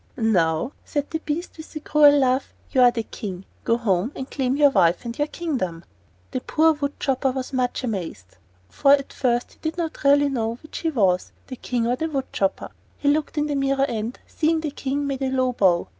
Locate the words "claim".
4.31-4.55